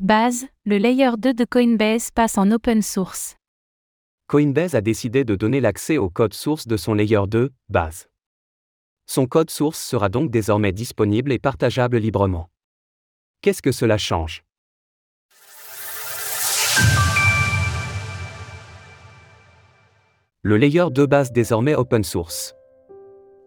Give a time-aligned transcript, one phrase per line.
[0.00, 3.36] Base, le layer 2 de Coinbase passe en open source.
[4.26, 8.08] Coinbase a décidé de donner l'accès au code source de son layer 2, Base.
[9.06, 12.50] Son code source sera donc désormais disponible et partageable librement.
[13.40, 14.42] Qu'est-ce que cela change?
[20.42, 22.56] Le layer 2 base désormais open source.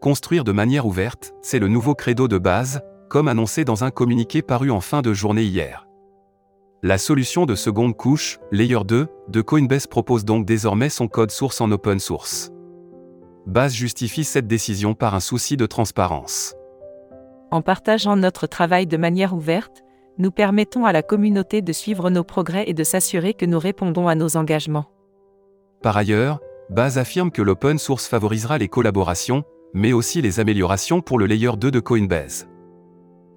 [0.00, 4.42] Construire de manière ouverte, c'est le nouveau credo de base, comme annoncé dans un communiqué
[4.42, 5.85] paru en fin de journée hier.
[6.82, 11.62] La solution de seconde couche, Layer 2, de Coinbase propose donc désormais son code source
[11.62, 12.52] en open source.
[13.46, 16.54] Base justifie cette décision par un souci de transparence.
[17.50, 19.84] En partageant notre travail de manière ouverte,
[20.18, 24.06] nous permettons à la communauté de suivre nos progrès et de s'assurer que nous répondons
[24.06, 24.90] à nos engagements.
[25.82, 31.18] Par ailleurs, Base affirme que l'open source favorisera les collaborations, mais aussi les améliorations pour
[31.18, 32.48] le layer 2 de Coinbase.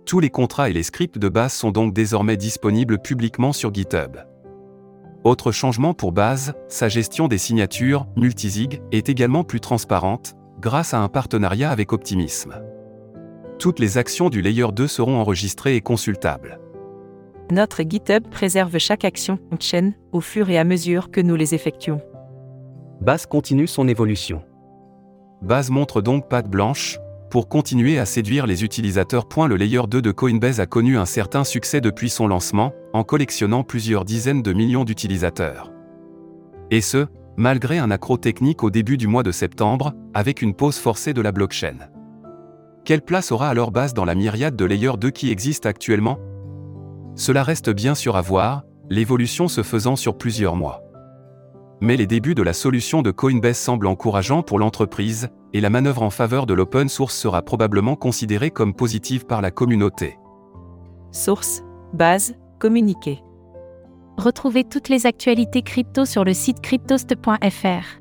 [0.10, 4.18] Tous les contrats et les scripts de base sont donc désormais disponibles publiquement sur GitHub.
[5.24, 11.00] Autre changement pour Base, sa gestion des signatures, multisig, est également plus transparente, grâce à
[11.00, 12.56] un partenariat avec Optimism.
[13.60, 16.60] Toutes les actions du layer 2 seront enregistrées et consultables.
[17.52, 22.02] Notre GitHub préserve chaque action on-chain au fur et à mesure que nous les effectuons.
[23.00, 24.42] Base continue son évolution.
[25.44, 26.98] Base montre donc patte blanche,
[27.30, 29.28] pour continuer à séduire les utilisateurs.
[29.48, 33.64] Le layer 2 de Coinbase a connu un certain succès depuis son lancement, en collectionnant
[33.64, 35.72] plusieurs dizaines de millions d'utilisateurs.
[36.72, 40.78] Et ce, malgré un accro technique au début du mois de septembre, avec une pause
[40.78, 41.90] forcée de la blockchain.
[42.84, 46.20] Quelle place aura alors Base dans la myriade de layers 2 qui existent actuellement?
[47.16, 50.89] Cela reste bien sûr à voir, l'évolution se faisant sur plusieurs mois
[51.82, 56.04] mais les débuts de la solution de Coinbase semblent encourageants pour l'entreprise, et la manœuvre
[56.04, 60.18] en faveur de l'open source sera probablement considérée comme positive par la communauté.
[61.12, 61.64] Source,
[61.94, 63.24] base, communiqué.
[64.18, 68.00] Retrouvez toutes les actualités crypto sur le site cryptost.fr.